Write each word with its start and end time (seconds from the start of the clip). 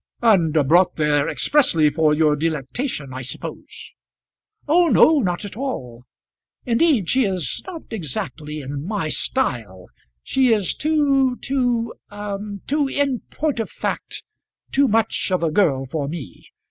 "And 0.23 0.53
brought 0.67 0.95
there 0.95 1.29
expressly 1.29 1.91
for 1.91 2.11
your 2.15 2.35
delectation, 2.35 3.13
I 3.13 3.21
suppose." 3.21 3.93
"Oh 4.67 4.87
no, 4.87 5.19
not 5.19 5.45
at 5.45 5.55
all; 5.55 6.05
indeed, 6.65 7.07
she 7.07 7.23
is 7.25 7.61
not 7.67 7.83
exactly 7.91 8.61
in 8.61 8.83
my 8.87 9.09
style; 9.09 9.89
she 10.23 10.51
is 10.53 10.73
too, 10.73 11.35
too, 11.37 11.93
too 12.65 12.87
in 12.87 13.19
point 13.29 13.59
of 13.59 13.69
fact, 13.69 14.23
too 14.71 14.87
much 14.87 15.29
of 15.31 15.43
a 15.43 15.51
girl 15.51 15.85
for 15.85 16.07
me. 16.07 16.47